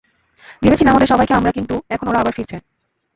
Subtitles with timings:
[0.61, 2.57] ভেবেছিলাম ওদের সবাইকে আমরা কিন্তু এখন ওরা আবার ফিরছে।